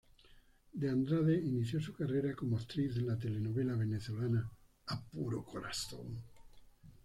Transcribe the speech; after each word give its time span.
De 0.73 0.89
Andrade 0.89 1.35
inició 1.39 1.79
su 1.79 1.93
carrera 1.93 2.33
como 2.33 2.57
actriz 2.57 2.95
en 2.97 3.05
la 3.05 3.19
telenovela 3.19 3.75
venezolana 3.75 4.49
"A 4.87 4.99
puro 4.99 5.45
corazón". 5.45 6.23